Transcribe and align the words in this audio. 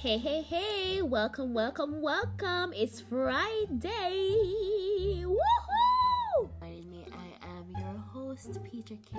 Hey, 0.00 0.16
hey, 0.16 0.42
hey, 0.42 1.02
welcome, 1.02 1.52
welcome, 1.52 2.00
welcome. 2.00 2.72
It's 2.72 3.00
Friday. 3.00 3.66
Woohoo! 5.26 6.48
I 6.62 6.76
am 7.42 7.66
your 7.76 7.98
host, 8.12 8.58
Peter 8.62 8.94
K, 9.10 9.18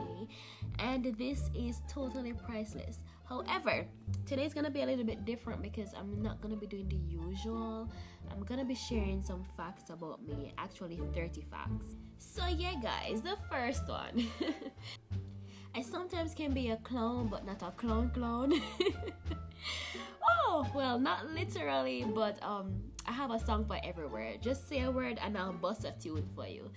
and 0.80 1.04
this 1.18 1.50
is 1.54 1.82
totally 1.90 2.32
priceless. 2.32 3.00
However, 3.28 3.86
today's 4.26 4.54
gonna 4.54 4.70
be 4.70 4.84
a 4.84 4.86
little 4.86 5.04
bit 5.04 5.26
different 5.26 5.62
because 5.62 5.94
I'm 5.94 6.24
not 6.24 6.40
gonna 6.40 6.56
be 6.56 6.66
doing 6.66 6.88
the 6.88 6.96
usual. 6.96 7.92
I'm 8.32 8.46
gonna 8.46 8.64
be 8.64 8.76
sharing 8.76 9.22
some 9.22 9.44
facts 9.58 9.90
about 9.90 10.26
me, 10.26 10.54
actually, 10.58 11.02
30 11.14 11.42
facts. 11.52 11.88
So, 12.20 12.48
yeah, 12.48 12.76
guys, 12.82 13.22
the 13.22 13.36
first 13.52 13.86
one. 13.90 14.30
I 15.76 15.82
sometimes 15.82 16.34
can 16.34 16.54
be 16.54 16.70
a 16.70 16.78
clown, 16.78 17.28
but 17.28 17.46
not 17.46 17.62
a 17.64 17.72
clown 17.72 18.12
clown. 18.12 18.54
oh, 20.50 20.68
well, 20.74 21.00
not 21.00 21.30
literally, 21.30 22.04
but 22.04 22.42
um, 22.42 22.74
I 23.06 23.12
have 23.12 23.32
a 23.32 23.40
song 23.40 23.66
for 23.66 23.78
every 23.84 24.08
word. 24.08 24.42
Just 24.42 24.68
say 24.68 24.82
a 24.82 24.92
word 24.92 25.20
and 25.24 25.38
I'll 25.38 25.54
bust 25.54 25.86
a 25.86 25.94
tune 26.02 26.28
for 26.36 26.48
you. 26.48 26.70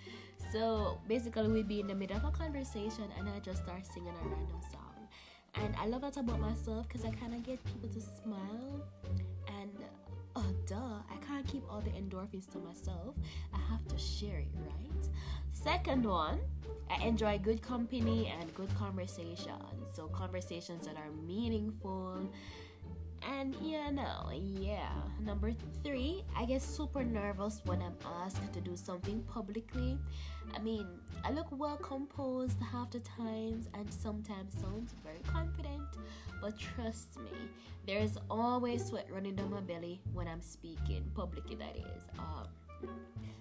So 0.52 1.01
basically, 1.09 1.48
we'd 1.48 1.69
be 1.69 1.80
in 1.80 1.87
the 1.87 1.95
middle 1.95 2.19
of 2.19 2.24
a 2.24 2.30
conversation 2.30 3.09
and 3.19 3.29
I 3.29 3.38
just 3.38 3.62
start 3.62 3.87
singing 3.87 4.12
a 4.12 4.29
random 4.29 4.60
song. 4.70 5.09
And 5.55 5.74
I 5.79 5.87
love 5.87 6.02
that 6.02 6.16
about 6.16 6.41
myself 6.41 6.87
because 6.88 7.05
I 7.05 7.10
kind 7.10 7.34
of 7.34 7.43
get 7.43 7.65
people 7.65 7.88
to 7.88 8.01
smile. 8.01 8.84
And 9.60 9.70
oh, 10.37 10.45
duh, 10.66 11.01
I 11.10 11.16
can't 11.27 11.46
keep 11.46 11.65
all 11.70 11.80
the 11.80 11.91
endorphins 11.91 12.51
to 12.52 12.59
myself. 12.59 13.15
I 13.54 13.59
have 13.70 13.87
to 13.88 13.98
share 13.98 14.38
it, 14.38 14.48
right? 14.54 15.09
Second 15.52 16.04
one, 16.04 16.41
I 16.91 17.02
enjoy 17.04 17.38
good 17.38 17.62
company 17.62 18.32
and 18.38 18.54
good 18.54 18.74
conversation. 18.77 19.52
So, 19.95 20.09
conversations 20.09 20.87
that 20.87 20.96
are 20.96 21.10
meaningful. 21.27 22.30
And 23.28 23.54
you 23.62 23.78
know, 23.92 24.30
yeah. 24.32 24.92
Number 25.20 25.52
three, 25.84 26.24
I 26.36 26.44
get 26.44 26.62
super 26.62 27.04
nervous 27.04 27.60
when 27.64 27.80
I'm 27.80 27.96
asked 28.23 28.52
to 28.52 28.60
do 28.60 28.76
something 28.76 29.23
publicly. 29.32 29.98
I 30.54 30.59
mean, 30.59 30.87
I 31.24 31.30
look 31.30 31.46
well 31.51 31.76
composed 31.76 32.59
half 32.60 32.90
the 32.90 33.01
times 33.01 33.68
and 33.74 33.92
sometimes 33.92 34.54
sounds 34.60 34.95
very 35.04 35.20
confident, 35.26 35.82
but 36.40 36.59
trust 36.59 37.18
me, 37.20 37.30
there's 37.87 38.18
always 38.29 38.87
sweat 38.87 39.06
running 39.10 39.36
down 39.36 39.51
my 39.51 39.60
belly 39.60 40.01
when 40.12 40.26
I'm 40.26 40.40
speaking 40.40 41.10
publicly. 41.14 41.54
That 41.57 41.76
is. 41.76 42.02
Um, 42.18 42.48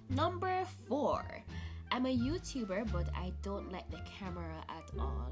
number 0.10 0.64
four, 0.88 1.44
I'm 1.92 2.06
a 2.06 2.16
YouTuber, 2.16 2.92
but 2.92 3.08
I 3.16 3.34
don't 3.42 3.72
like 3.72 3.90
the 3.90 4.00
camera 4.20 4.64
at 4.70 4.90
all. 5.00 5.32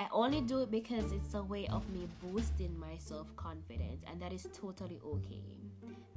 I 0.00 0.08
only 0.12 0.40
do 0.40 0.60
it 0.62 0.70
because 0.70 1.12
it's 1.12 1.34
a 1.34 1.42
way 1.42 1.66
of 1.66 1.86
me 1.90 2.08
boosting 2.22 2.74
my 2.80 2.96
self 2.96 3.36
confidence, 3.36 4.02
and 4.10 4.20
that 4.22 4.32
is 4.32 4.48
totally 4.54 4.98
okay. 5.04 5.42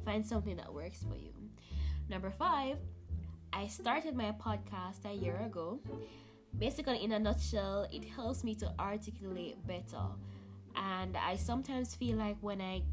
Find 0.06 0.26
something 0.26 0.56
that 0.56 0.74
works 0.74 1.04
for 1.04 1.18
you. 1.18 1.34
Number 2.08 2.30
five, 2.30 2.78
I 3.52 3.68
started 3.68 4.16
my 4.16 4.32
podcast 4.40 5.04
a 5.04 5.14
year 5.14 5.36
ago. 5.46 5.82
Basically, 6.58 7.04
in 7.04 7.12
a 7.12 7.20
nutshell, 7.20 7.86
it 7.92 8.06
helps 8.06 8.46
me 8.46 8.56
to 8.56 8.72
articulate 8.80 9.58
better. 9.68 10.08
And 10.78 11.18
I 11.18 11.36
sometimes 11.36 11.94
feel 11.94 12.16
like 12.16 12.38
when 12.40 12.62
I 12.62 12.84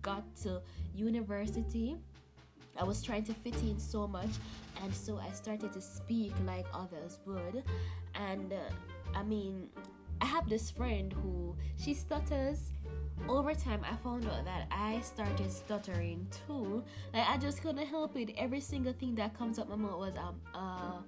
got 0.00 0.22
to 0.42 0.62
university, 0.94 1.96
I 2.78 2.84
was 2.84 3.02
trying 3.02 3.24
to 3.24 3.34
fit 3.34 3.60
in 3.62 3.80
so 3.80 4.06
much, 4.06 4.30
and 4.80 4.94
so 4.94 5.18
I 5.18 5.32
started 5.32 5.72
to 5.72 5.80
speak 5.80 6.34
like 6.46 6.66
others 6.72 7.18
would. 7.26 7.64
And 8.14 8.52
uh, 8.52 8.58
I 9.12 9.24
mean, 9.24 9.70
I 10.20 10.26
have 10.26 10.48
this 10.48 10.70
friend 10.70 11.12
who 11.12 11.56
she 11.76 11.94
stutters. 11.94 12.72
Over 13.28 13.54
time, 13.54 13.82
I 13.82 13.96
found 13.96 14.26
out 14.26 14.44
that 14.44 14.66
I 14.70 15.00
started 15.00 15.50
stuttering 15.50 16.26
too. 16.46 16.84
Like 17.14 17.28
I 17.28 17.36
just 17.38 17.62
couldn't 17.62 17.86
help 17.86 18.16
it. 18.16 18.34
Every 18.36 18.60
single 18.60 18.92
thing 18.92 19.14
that 19.16 19.36
comes 19.36 19.58
up 19.58 19.68
my 19.68 19.76
mouth 19.76 19.98
was 19.98 20.12
um 20.18 20.40
uh 20.54 20.98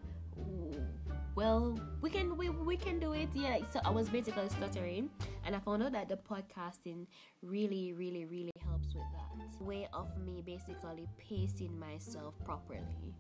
well 1.39 1.79
we 2.01 2.11
can 2.11 2.37
we, 2.37 2.49
we 2.49 2.77
can 2.77 2.99
do 2.99 3.13
it 3.13 3.29
yeah 3.33 3.59
so 3.73 3.81
i 3.85 3.91
was 3.91 4.09
basically 4.09 4.49
stuttering 4.49 5.09
and 5.45 5.55
i 5.55 5.59
found 5.61 5.83
out 5.85 5.93
that 5.93 6.09
the 6.09 6.17
podcasting 6.17 7.07
really 7.43 7.93
really 7.93 8.25
really 8.25 8.51
helps 8.65 8.89
with 8.93 9.05
that 9.13 9.65
way 9.65 9.89
of 9.93 10.09
me 10.25 10.43
basically 10.45 11.07
pacing 11.17 11.79
myself 11.79 12.35
properly 12.45 13.15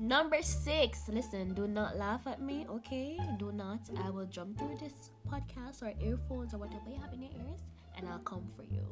number 0.00 0.42
six 0.42 1.08
listen 1.08 1.52
do 1.54 1.66
not 1.66 1.96
laugh 1.96 2.26
at 2.26 2.40
me 2.40 2.66
okay 2.70 3.18
do 3.38 3.52
not 3.52 3.80
i 4.04 4.10
will 4.10 4.26
jump 4.26 4.58
through 4.58 4.76
this 4.80 5.10
podcast 5.30 5.82
or 5.82 5.92
earphones 6.00 6.54
or 6.54 6.58
whatever 6.58 6.88
you 6.88 7.00
have 7.00 7.12
in 7.12 7.22
your 7.22 7.32
ears 7.32 7.60
and 7.96 8.08
i'll 8.08 8.18
come 8.20 8.46
for 8.56 8.62
you 8.62 8.86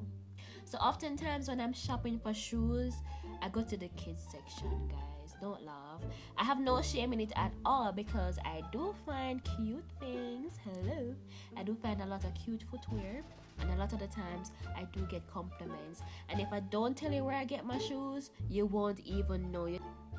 so 0.65 0.79
oftentimes 0.79 1.49
when 1.49 1.61
i'm 1.61 1.73
shopping 1.73 2.19
for 2.19 2.35
shoes 2.35 2.95
i 3.43 3.49
go 3.49 3.63
to 3.63 3.77
the 3.77 3.89
kids 3.91 4.23
section 4.31 4.71
guys 4.89 5.17
don't 5.41 5.65
laugh. 5.65 6.01
I 6.39 6.45
have 6.45 6.61
no 6.61 6.81
shame 6.83 7.13
in 7.13 7.21
it 7.21 7.33
at 7.37 7.53
all 7.65 7.93
because 7.93 8.39
I 8.45 8.63
do 8.73 8.95
find 9.05 9.43
cute 9.57 9.85
things. 10.01 10.55
Hello. 10.65 11.15
I 11.57 11.63
do 11.63 11.75
find 11.75 12.01
a 12.03 12.07
lot 12.07 12.25
of 12.25 12.33
cute 12.35 12.65
footwear. 12.71 13.23
And 13.59 13.71
a 13.71 13.77
lot 13.77 13.93
of 13.93 13.99
the 13.99 14.07
times 14.09 14.53
I 14.77 14.85
do 14.93 15.01
get 15.07 15.27
compliments. 15.33 16.03
And 16.29 16.41
if 16.41 16.53
I 16.53 16.61
don't 16.61 16.97
tell 16.97 17.13
you 17.13 17.25
where 17.25 17.35
I 17.35 17.45
get 17.45 17.65
my 17.65 17.79
shoes, 17.79 18.31
you 18.51 18.67
won't 18.67 19.01
even 19.01 19.51
know. 19.51 19.67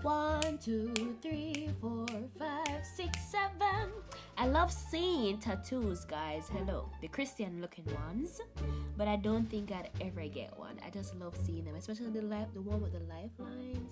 One, 0.04 0.60
two, 0.60 1.18
three, 1.22 1.70
four, 1.82 2.06
five, 2.38 2.86
six, 2.96 3.18
seven. 3.32 3.92
I 4.38 4.46
love 4.48 4.72
seeing 4.72 5.40
tattoos, 5.40 6.06
guys. 6.06 6.50
Hello, 6.54 6.90
the 7.02 7.08
Christian 7.08 7.62
looking 7.62 7.86
ones. 8.08 8.40
But 8.96 9.08
I 9.08 9.16
don't 9.16 9.50
think 9.50 9.72
I'd 9.72 9.90
ever 10.00 10.28
get 10.28 10.58
one. 10.58 10.80
I 10.86 10.92
just 10.92 11.16
love 11.16 11.36
seeing 11.46 11.66
them, 11.66 11.76
especially 11.76 12.12
the 12.12 12.22
life, 12.22 12.48
the 12.54 12.62
one 12.62 12.82
with 12.82 12.94
the 12.94 13.00
lifelines 13.00 13.92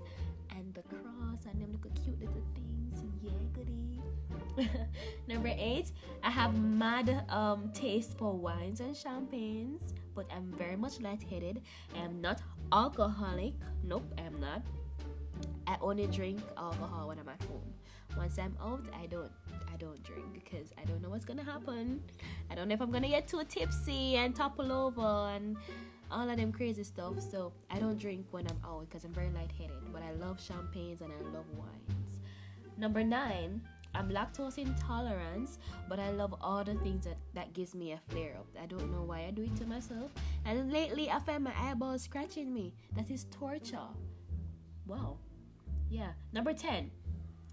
and 0.51 0.73
the 0.75 0.83
cross 0.83 1.45
and 1.49 1.59
them 1.59 1.71
little 1.71 1.91
cute 2.03 2.19
little 2.19 2.43
things. 2.53 3.03
Yeah, 3.21 3.31
goody. 3.53 4.69
Number 5.27 5.51
eight, 5.57 5.91
I 6.23 6.29
have 6.29 6.57
mad 6.57 7.25
um 7.29 7.71
taste 7.73 8.17
for 8.17 8.31
wines 8.31 8.79
and 8.79 8.95
champagnes, 8.95 9.93
but 10.13 10.27
I'm 10.31 10.53
very 10.57 10.75
much 10.75 11.01
lightheaded. 11.01 11.61
I 11.95 11.99
am 12.05 12.21
not 12.21 12.41
alcoholic. 12.71 13.53
Nope, 13.83 14.05
I'm 14.17 14.39
not. 14.39 14.61
I 15.67 15.77
only 15.81 16.07
drink 16.07 16.39
alcohol 16.57 17.07
when 17.07 17.19
I'm 17.19 17.29
at 17.29 17.41
home. 17.43 17.73
Once 18.17 18.37
I'm 18.37 18.55
out, 18.61 18.85
I 18.93 19.07
don't 19.07 19.31
I 19.71 19.77
don't 19.77 20.01
drink 20.03 20.25
because 20.33 20.71
I 20.81 20.85
don't 20.85 21.01
know 21.01 21.09
what's 21.09 21.25
gonna 21.25 21.43
happen. 21.43 22.01
I 22.49 22.55
don't 22.55 22.67
know 22.67 22.73
if 22.73 22.81
I'm 22.81 22.91
gonna 22.91 23.09
get 23.09 23.27
too 23.27 23.43
tipsy 23.47 24.15
and 24.15 24.35
topple 24.35 24.71
over 24.71 25.29
and 25.35 25.57
all 26.11 26.29
of 26.29 26.37
them 26.37 26.51
crazy 26.51 26.83
stuff. 26.83 27.19
So 27.19 27.51
I 27.69 27.79
don't 27.79 27.97
drink 27.99 28.27
when 28.31 28.47
I'm 28.47 28.59
out 28.63 28.87
because 28.87 29.03
I'm 29.03 29.13
very 29.13 29.29
lightheaded. 29.29 29.91
But 29.91 30.01
I 30.03 30.11
love 30.13 30.39
champagnes 30.41 31.01
and 31.01 31.11
I 31.11 31.21
love 31.35 31.45
wines. 31.57 32.19
Number 32.77 33.03
nine, 33.03 33.61
I'm 33.93 34.09
lactose 34.09 34.57
intolerant, 34.57 35.49
but 35.87 35.99
I 35.99 36.11
love 36.11 36.35
all 36.41 36.63
the 36.63 36.75
things 36.75 37.05
that, 37.05 37.17
that 37.33 37.53
gives 37.53 37.73
me 37.73 37.93
a 37.93 37.99
flare 38.09 38.35
up. 38.37 38.47
I 38.61 38.65
don't 38.65 38.91
know 38.91 39.03
why 39.03 39.25
I 39.25 39.31
do 39.31 39.43
it 39.43 39.55
to 39.57 39.65
myself. 39.65 40.11
And 40.45 40.71
lately 40.71 41.09
I 41.09 41.19
find 41.19 41.43
my 41.45 41.53
eyeballs 41.57 42.03
scratching 42.03 42.53
me. 42.53 42.73
That 42.95 43.09
is 43.09 43.25
torture. 43.31 43.87
Wow. 44.85 45.17
Yeah. 45.89 46.11
Number 46.33 46.53
10. 46.53 46.91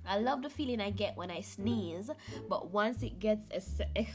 I 0.06 0.18
love 0.18 0.42
the 0.42 0.50
feeling 0.50 0.80
I 0.80 0.90
get 0.90 1.16
when 1.16 1.30
I 1.30 1.40
sneeze, 1.40 2.10
but 2.48 2.70
once 2.72 3.02
it 3.02 3.20
gets 3.20 3.46
ex- 3.52 3.80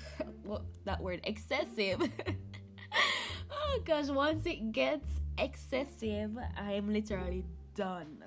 that 0.86 1.02
word 1.02 1.22
excessive, 1.24 2.02
oh 3.52 3.80
gosh, 3.86 4.08
once 4.08 4.46
it 4.46 4.74
gets 4.74 5.08
excessive, 5.38 6.38
I'm 6.58 6.92
literally 6.92 7.46
done. 7.74 8.24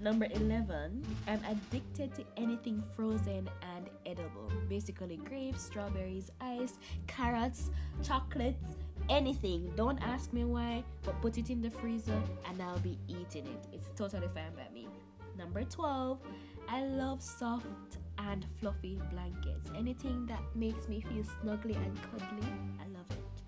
Number 0.00 0.26
11, 0.30 1.04
I'm 1.26 1.40
addicted 1.44 2.14
to 2.14 2.24
anything 2.36 2.82
frozen 2.96 3.48
and 3.74 3.88
edible. 4.06 4.50
Basically, 4.68 5.16
grapes, 5.16 5.62
strawberries, 5.62 6.30
ice, 6.40 6.78
carrots, 7.06 7.70
chocolates, 8.02 8.76
anything. 9.08 9.72
Don't 9.76 9.98
ask 10.02 10.32
me 10.32 10.44
why, 10.44 10.84
but 11.02 11.20
put 11.20 11.38
it 11.38 11.50
in 11.50 11.60
the 11.60 11.70
freezer 11.70 12.20
and 12.48 12.62
I'll 12.62 12.78
be 12.80 12.98
eating 13.08 13.46
it. 13.46 13.66
It's 13.72 13.90
totally 13.96 14.28
fine 14.34 14.54
by 14.56 14.72
me. 14.72 14.88
Number 15.36 15.64
12, 15.64 16.20
I 16.68 16.84
love 16.84 17.20
soft 17.22 17.98
and 18.18 18.46
fluffy 18.60 19.00
blankets. 19.10 19.70
Anything 19.76 20.26
that 20.26 20.42
makes 20.54 20.88
me 20.88 21.00
feel 21.00 21.24
snuggly 21.24 21.76
and 21.76 21.98
cuddly, 22.02 22.48
I 22.80 22.86
love 22.96 23.10
it. 23.10 23.42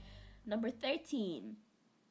Number 0.47 0.71
13, 0.71 1.57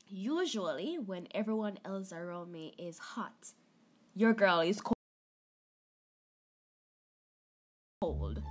usually 0.08 0.98
when 1.06 1.28
everyone 1.34 1.78
else 1.86 2.14
around 2.14 2.52
me 2.52 2.74
is 2.78 2.98
hot, 2.98 3.54
your 4.16 4.34
girl 4.34 4.62
is 4.62 4.82
cold. 8.02 8.42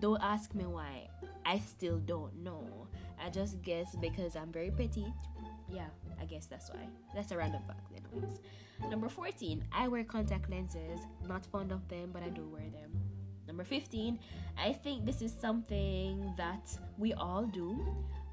Don't 0.00 0.22
ask 0.22 0.54
me 0.54 0.64
why. 0.64 1.08
I 1.46 1.58
still 1.58 1.98
don't 1.98 2.34
know. 2.42 2.88
I 3.24 3.30
just 3.30 3.62
guess 3.62 3.94
because 4.00 4.34
I'm 4.34 4.50
very 4.50 4.70
petite. 4.70 5.12
Yeah, 5.72 5.88
I 6.20 6.24
guess 6.24 6.46
that's 6.46 6.70
why. 6.70 6.86
That's 7.14 7.32
a 7.32 7.36
random 7.36 7.62
fact, 7.66 7.90
anyways. 7.92 8.40
Number 8.90 9.08
14, 9.08 9.64
I 9.72 9.88
wear 9.88 10.04
contact 10.04 10.50
lenses. 10.50 11.00
Not 11.28 11.46
fond 11.46 11.72
of 11.72 11.88
them, 11.88 12.10
but 12.12 12.22
I 12.22 12.28
do 12.28 12.46
wear 12.48 12.68
them. 12.70 12.90
Number 13.46 13.64
15, 13.64 14.18
I 14.58 14.72
think 14.72 15.04
this 15.04 15.20
is 15.22 15.32
something 15.38 16.34
that 16.36 16.76
we 16.98 17.12
all 17.12 17.44
do, 17.44 17.84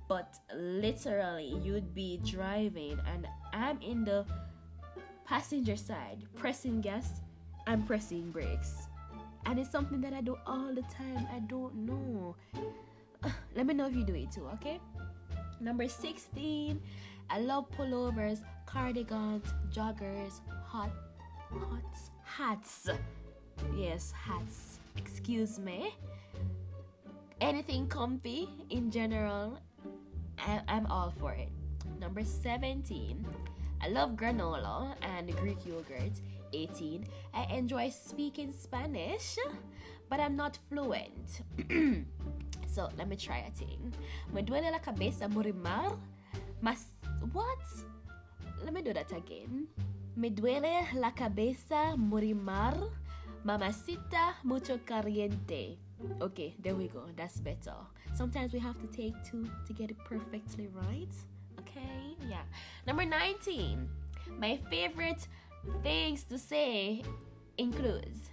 but 0.07 0.37
literally 0.55 1.55
you'd 1.63 1.93
be 1.93 2.19
driving 2.23 2.99
and 3.05 3.27
I'm 3.53 3.81
in 3.81 4.05
the 4.05 4.25
passenger 5.25 5.75
side 5.75 6.23
pressing 6.35 6.81
gas 6.81 7.21
and 7.67 7.85
pressing 7.85 8.31
brakes. 8.31 8.87
And 9.45 9.59
it's 9.59 9.69
something 9.69 10.01
that 10.01 10.13
I 10.13 10.21
do 10.21 10.37
all 10.45 10.73
the 10.73 10.83
time. 10.83 11.27
I 11.33 11.39
don't 11.39 11.75
know. 11.75 12.35
Let 13.55 13.65
me 13.65 13.73
know 13.73 13.87
if 13.87 13.95
you 13.95 14.03
do 14.03 14.15
it 14.15 14.31
too, 14.31 14.47
okay? 14.55 14.79
Number 15.59 15.87
16, 15.87 16.81
I 17.29 17.39
love 17.39 17.69
pullovers, 17.71 18.41
cardigans, 18.65 19.45
joggers, 19.71 20.41
hot 20.65 20.91
hats, 21.51 22.11
hats. 22.23 22.89
Yes, 23.75 24.11
hats. 24.11 24.79
Excuse 24.97 25.59
me. 25.59 25.95
Anything 27.41 27.87
comfy 27.87 28.49
in 28.69 28.91
general, 28.91 29.59
I, 30.37 30.61
I'm 30.67 30.85
all 30.87 31.13
for 31.19 31.31
it. 31.33 31.49
Number 31.99 32.23
17, 32.23 33.25
I 33.81 33.87
love 33.89 34.11
granola 34.11 34.95
and 35.01 35.33
Greek 35.37 35.65
yogurt. 35.65 36.19
18, 36.53 37.05
I 37.33 37.43
enjoy 37.53 37.89
speaking 37.89 38.51
Spanish, 38.51 39.37
but 40.09 40.19
I'm 40.19 40.35
not 40.35 40.57
fluent. 40.67 41.41
so 42.67 42.89
let 42.97 43.07
me 43.07 43.15
try 43.15 43.45
a 43.47 43.51
thing. 43.51 43.93
Me 44.33 44.41
duele 44.41 44.71
la 44.71 44.79
cabeza 44.79 45.27
morimar. 45.27 45.97
Mas 46.61 46.87
what? 47.33 47.59
Let 48.63 48.73
me 48.73 48.81
do 48.81 48.93
that 48.93 49.11
again. 49.11 49.67
Me 50.15 50.29
duele 50.29 50.87
la 50.95 51.11
cabeza 51.11 51.95
morimar. 51.97 52.75
Mamacita 53.43 54.35
mucho 54.43 54.79
caliente. 54.85 55.77
Okay, 56.21 56.55
there 56.59 56.75
we 56.75 56.87
go. 56.87 57.03
That's 57.15 57.39
better. 57.39 57.75
Sometimes 58.13 58.53
we 58.53 58.59
have 58.59 58.79
to 58.81 58.87
take 58.87 59.13
two 59.23 59.49
to 59.65 59.73
get 59.73 59.91
it 59.91 59.97
perfectly 60.03 60.67
right. 60.73 61.13
Okay, 61.59 62.15
yeah. 62.27 62.43
Number 62.85 63.05
19. 63.05 63.87
My 64.37 64.59
favorite 64.69 65.27
things 65.83 66.23
to 66.25 66.37
say 66.37 67.03
includes 67.57 68.29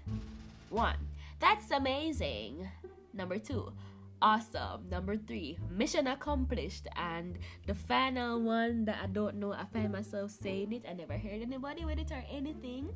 one, 0.71 0.97
that's 1.41 1.71
amazing. 1.71 2.69
Number 3.15 3.39
two, 3.39 3.73
awesome. 4.21 4.89
Number 4.91 5.17
three, 5.17 5.59
mission 5.71 6.07
accomplished. 6.07 6.87
And 6.97 7.39
the 7.67 7.75
final 7.75 8.41
one 8.43 8.85
that 8.87 8.99
I 9.03 9.07
don't 9.07 9.37
know, 9.37 9.53
I 9.53 9.65
find 9.73 9.93
myself 9.93 10.31
saying 10.31 10.73
it. 10.73 10.85
I 10.89 10.93
never 10.95 11.19
heard 11.19 11.43
anybody 11.43 11.85
with 11.85 11.99
it 11.99 12.11
or 12.11 12.25
anything. 12.31 12.91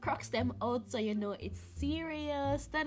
Crocs 0.00 0.28
them 0.28 0.54
out 0.62 0.90
so 0.90 0.98
you 0.98 1.14
know 1.14 1.32
it's 1.38 1.60
serious. 1.76 2.68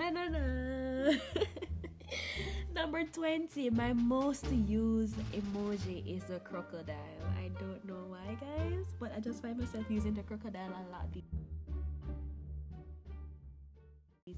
Number 2.74 3.04
20, 3.04 3.70
my 3.70 3.92
most 3.92 4.50
used 4.50 5.14
emoji 5.32 6.02
is 6.06 6.28
a 6.30 6.40
crocodile. 6.40 6.96
I 7.38 7.48
don't 7.60 7.84
know 7.86 8.04
why, 8.08 8.36
guys, 8.40 8.86
but 8.98 9.12
I 9.16 9.20
just 9.20 9.40
find 9.42 9.56
myself 9.58 9.84
using 9.88 10.14
the 10.14 10.24
crocodile 10.24 10.70
a 10.70 10.82
lot 10.90 11.06
these 11.12 11.22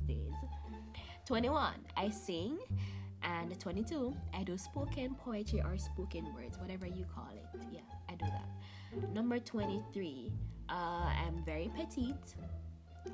days. 0.07 0.33
21, 1.27 1.73
I 1.97 2.09
sing. 2.09 2.59
And 3.23 3.59
22, 3.59 4.15
I 4.33 4.45
do 4.45 4.57
spoken 4.57 5.17
poetry 5.17 5.61
or 5.61 5.77
spoken 5.77 6.33
words, 6.35 6.59
whatever 6.59 6.87
you 6.87 7.05
call 7.13 7.29
it. 7.35 7.61
Yeah, 7.73 7.81
I 8.09 8.15
do 8.15 8.27
that. 8.27 9.13
Number 9.13 9.41
23, 9.41 10.33
uh, 10.69 10.73
I'm 10.73 11.43
very 11.45 11.71
petite. 11.77 12.35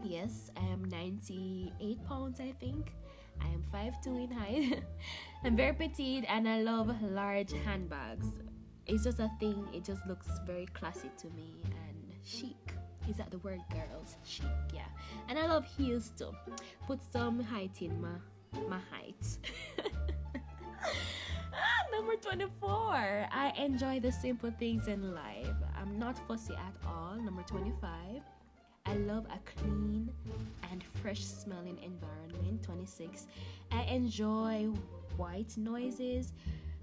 Yes, 0.03 0.51
I 0.57 0.67
am 0.67 0.85
98 0.85 2.05
pounds, 2.07 2.41
I 2.41 2.53
think. 2.61 2.93
I 3.41 3.47
am 3.47 3.65
5'2 3.73 4.25
in 4.25 4.31
height. 4.31 4.83
I'm 5.45 5.57
very 5.57 5.73
petite 5.73 6.25
and 6.29 6.47
I 6.49 6.61
love 6.61 6.95
large 7.03 7.53
handbags. 7.65 8.27
It's 8.87 9.05
just 9.05 9.21
a 9.21 9.31
thing, 9.41 9.67
it 9.73 9.85
just 9.85 10.07
looks 10.07 10.29
very 10.47 10.67
classy 10.67 11.11
to 11.19 11.29
me 11.31 11.55
and 11.65 12.13
chic. 12.23 12.62
Is 13.09 13.17
that 13.17 13.31
the 13.31 13.39
word, 13.39 13.61
girls? 13.71 14.17
Chic, 14.25 14.47
yeah. 14.73 14.83
And 15.29 15.39
I 15.39 15.47
love 15.47 15.67
heels 15.77 16.13
too. 16.17 16.35
Put 16.87 17.01
some 17.13 17.41
height 17.41 17.81
in 17.81 18.01
my 18.01 18.17
my 18.69 18.81
height. 18.91 19.39
number 21.93 22.17
24. 22.17 23.29
I 23.31 23.53
enjoy 23.57 24.01
the 24.01 24.11
simple 24.11 24.51
things 24.59 24.89
in 24.89 25.15
life. 25.15 25.55
I'm 25.81 25.99
not 25.99 26.19
fussy 26.27 26.55
at 26.55 26.75
all. 26.87 27.17
Number 27.17 27.43
25. 27.43 27.89
I 28.85 28.95
love 28.95 29.27
a 29.27 29.39
clean 29.57 30.11
and 30.71 30.83
fresh 31.01 31.25
smelling 31.25 31.79
environment. 31.83 32.63
26. 32.63 33.27
I 33.71 33.83
enjoy 33.83 34.71
white 35.17 35.57
noises, 35.57 36.33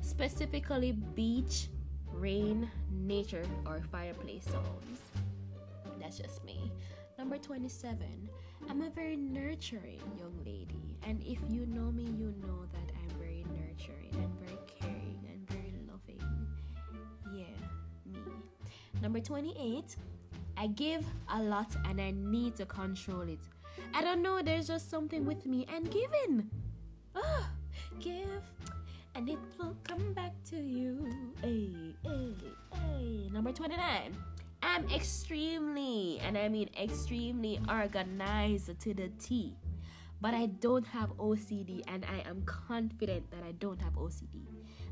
specifically 0.02 0.94
beach, 0.94 1.68
rain, 2.14 2.70
nature, 2.92 3.46
or 3.66 3.82
fireplace 3.92 4.46
sounds. 4.46 5.00
That's 6.10 6.22
just 6.22 6.44
me. 6.44 6.72
Number 7.20 7.38
27. 7.38 8.30
I'm 8.68 8.82
a 8.82 8.90
very 8.90 9.16
nurturing 9.16 10.02
young 10.18 10.34
lady. 10.44 10.98
And 11.04 11.22
if 11.22 11.38
you 11.52 11.68
know 11.68 11.92
me, 11.92 12.02
you 12.18 12.34
know 12.42 12.66
that 12.74 12.92
I'm 12.98 13.20
very 13.20 13.46
nurturing 13.54 14.16
and 14.16 14.34
very 14.40 14.58
caring 14.66 15.20
and 15.30 15.48
very 15.48 15.76
loving. 15.88 16.48
Yeah, 17.32 17.44
me. 18.08 18.18
Number 19.04 19.20
28. 19.20 19.98
I 20.58 20.66
give 20.66 21.06
a 21.32 21.44
lot 21.44 21.76
and 21.86 22.02
I 22.02 22.10
need 22.10 22.56
to 22.56 22.66
control 22.66 23.30
it. 23.30 23.42
I 23.94 24.02
don't 24.02 24.24
know, 24.24 24.42
there's 24.42 24.66
just 24.66 24.90
something 24.90 25.26
with 25.26 25.46
me 25.46 25.68
and 25.72 25.92
giving. 25.92 26.50
Ah, 27.16 27.52
give 28.00 28.42
and 29.14 29.30
it 29.30 29.38
will 29.60 29.76
come 29.84 30.14
back 30.14 30.34
to 30.50 30.56
you. 30.56 31.08
Hey, 31.44 31.70
hey, 32.04 32.34
hey. 32.74 33.30
Number 33.32 33.52
29. 33.52 34.16
I'm 34.62 34.90
extremely, 34.90 36.20
and 36.24 36.38
I 36.38 36.50
mean 36.50 36.70
extremely 36.80 37.60
organized 37.70 38.80
to 38.80 38.94
the 38.94 39.10
T. 39.20 39.56
But 40.22 40.34
I 40.34 40.48
don't 40.48 40.86
have 40.88 41.10
OCD, 41.18 41.82
and 41.88 42.06
I 42.06 42.28
am 42.28 42.42
confident 42.44 43.32
that 43.32 43.44
I 43.48 43.54
don't 43.54 43.82
have 43.82 43.94
OCD. 43.94 44.44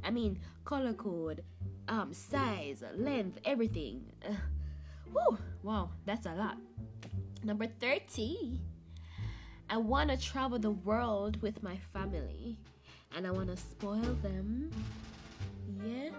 I 0.04 0.10
mean, 0.10 0.40
color 0.64 0.94
code, 0.94 1.44
um, 1.90 2.14
size, 2.14 2.84
length, 2.96 3.40
everything. 3.44 4.06
Whew, 5.12 5.38
wow, 5.64 5.90
that's 6.06 6.25
a 6.25 6.34
lot. 6.34 6.58
Number 7.44 7.66
30. 7.66 8.62
I 9.69 9.78
want 9.78 10.10
to 10.10 10.18
travel 10.18 10.60
the 10.60 10.72
world 10.72 11.42
with 11.42 11.62
my 11.62 11.78
family 11.94 12.58
and 13.16 13.28
I 13.28 13.31
want 13.31 13.50
to 13.50 13.58
spoil 13.58 14.18
them. 14.22 14.72
Yeah, 15.84 16.10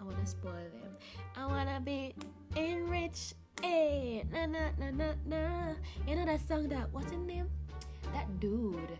I 0.00 0.04
want 0.04 0.18
to 0.18 0.26
spoil 0.26 0.52
them. 0.52 0.96
I 1.36 1.46
want 1.46 1.68
to 1.68 1.80
be 1.80 2.14
enriched. 2.58 3.34
Hey, 3.62 4.24
na 4.30 4.46
na 4.46 4.70
na 4.78 4.90
na 4.90 5.08
na. 5.26 5.42
You 6.06 6.16
know 6.16 6.26
that 6.26 6.42
song 6.46 6.68
that 6.68 6.90
what's 6.92 7.10
his 7.10 7.22
name? 7.22 7.48
That 8.12 8.40
dude. 8.40 8.98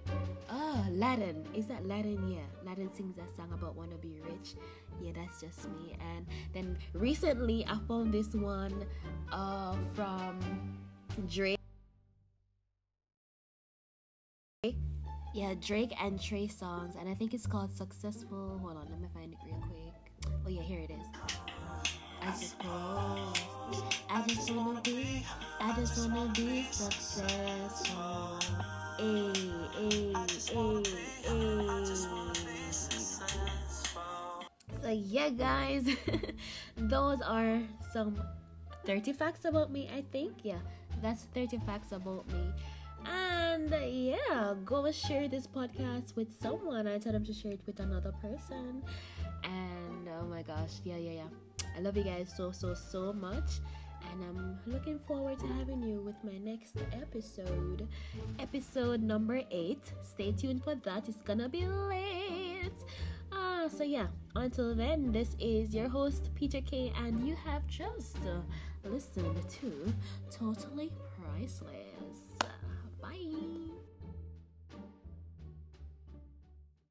Oh, 0.50 0.86
Latin. 0.90 1.46
Is 1.54 1.66
that 1.66 1.86
Latin? 1.86 2.30
Yeah. 2.30 2.46
Latin 2.64 2.92
sings 2.92 3.16
that 3.16 3.34
song 3.34 3.50
about 3.52 3.74
wanna 3.74 3.96
be 3.96 4.20
rich. 4.22 4.54
Yeah, 5.00 5.12
that's 5.14 5.40
just 5.40 5.68
me. 5.70 5.96
And 6.14 6.26
then 6.52 6.78
recently 6.92 7.64
I 7.66 7.78
found 7.86 8.12
this 8.12 8.34
one 8.34 8.84
uh 9.32 9.76
from 9.94 10.38
Drake. 11.28 11.58
Yeah, 15.34 15.54
Drake 15.60 15.94
and 16.02 16.20
Trey 16.20 16.48
Songz, 16.48 16.98
and 16.98 17.08
I 17.08 17.14
think 17.14 17.32
it's 17.32 17.46
called 17.46 17.70
Successful. 17.70 18.58
Hold 18.60 18.76
on, 18.76 18.88
let 18.90 19.00
me 19.00 19.08
find 19.14 19.32
it 19.32 19.38
real 19.46 19.62
quick. 19.70 19.94
Oh 20.44 20.48
yeah, 20.48 20.62
here 20.62 20.80
it 20.80 20.90
is. 20.90 21.06
I 22.20 22.32
I 24.18 24.26
just 24.26 24.50
wanna 24.52 24.80
be, 24.80 25.24
I 25.60 25.72
just 25.76 26.10
wanna 26.10 26.32
be 26.34 26.64
successful. 26.72 28.40
So 34.82 34.88
yeah, 34.90 35.28
guys, 35.28 35.86
those 36.76 37.20
are 37.20 37.60
some 37.92 38.20
30 38.86 39.12
facts 39.12 39.44
about 39.44 39.70
me. 39.70 39.88
I 39.94 40.02
think 40.10 40.32
yeah, 40.42 40.58
that's 41.00 41.28
30 41.32 41.58
facts 41.58 41.92
about 41.92 42.26
me. 42.32 42.52
And 43.06 43.70
yeah, 43.70 44.54
go 44.64 44.90
share 44.90 45.28
this 45.28 45.46
podcast 45.46 46.16
with 46.16 46.36
someone. 46.42 46.88
I 46.88 46.98
tell 46.98 47.12
them 47.12 47.24
to 47.24 47.32
share 47.32 47.52
it 47.52 47.60
with 47.66 47.78
another 47.78 48.12
person. 48.20 48.82
And 49.44 50.08
oh 50.08 50.24
my 50.24 50.42
gosh, 50.42 50.80
yeah, 50.82 50.96
yeah, 50.96 51.22
yeah. 51.22 51.28
I 51.76 51.80
love 51.80 51.96
you 51.96 52.02
guys 52.02 52.34
so, 52.36 52.50
so, 52.50 52.74
so 52.74 53.12
much. 53.12 53.60
And 54.10 54.24
I'm 54.24 54.58
looking 54.66 54.98
forward 54.98 55.38
to 55.40 55.46
having 55.46 55.82
you 55.82 56.00
with 56.00 56.16
my 56.24 56.38
next 56.38 56.76
episode. 56.92 57.86
Episode 58.38 59.02
number 59.02 59.42
eight. 59.50 59.92
Stay 60.02 60.32
tuned 60.32 60.64
for 60.64 60.74
that. 60.74 61.08
It's 61.08 61.22
gonna 61.22 61.48
be 61.48 61.66
late. 61.66 62.72
Ah, 63.32 63.68
so 63.68 63.84
yeah. 63.84 64.06
Until 64.34 64.74
then, 64.74 65.12
this 65.12 65.36
is 65.38 65.74
your 65.74 65.88
host 65.88 66.30
Peter 66.34 66.60
K, 66.60 66.92
and 66.96 67.26
you 67.26 67.36
have 67.44 67.66
just 67.66 68.18
listened 68.84 69.48
to 69.48 69.92
Totally 70.30 70.92
Priceless. 71.16 71.88